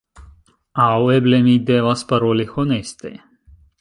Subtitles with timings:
[0.85, 3.13] Aŭ eble mi devas paroli honeste: